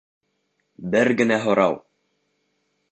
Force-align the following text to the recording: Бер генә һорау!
Бер 0.95 1.11
генә 1.21 1.39
һорау! 1.47 1.81